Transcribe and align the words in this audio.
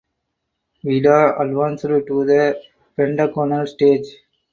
Vida 0.83 1.37
advanced 1.37 1.83
to 1.85 2.25
the 2.25 2.59
Pentagonal 2.97 3.67
stage. 3.67 4.07